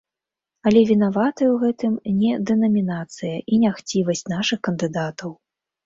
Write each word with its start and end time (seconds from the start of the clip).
Але 0.71 0.81
вінаватая 0.91 1.45
ў 1.51 1.57
гэтым 1.65 1.93
не 2.23 2.33
дэнамінацыя 2.53 3.37
і 3.53 3.63
не 3.67 3.75
хцівасць 3.79 4.29
нашых 4.35 4.59
кандытараў. 4.73 5.31